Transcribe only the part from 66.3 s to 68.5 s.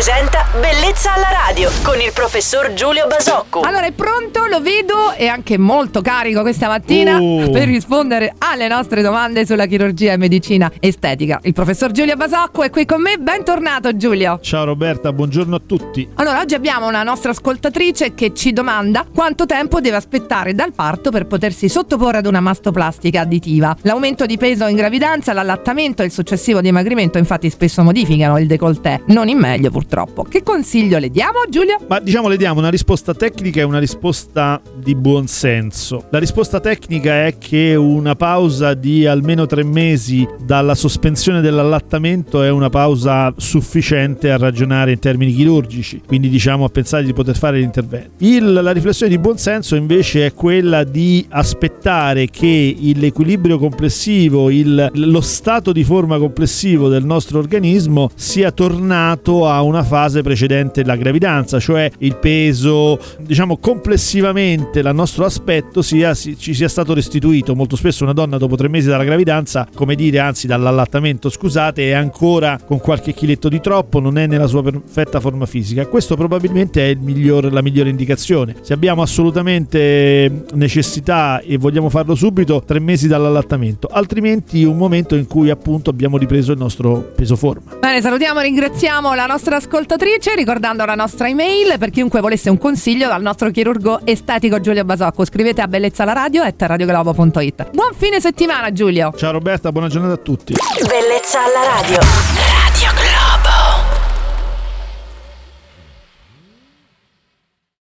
ci sia stato restituito. Molto spesso una donna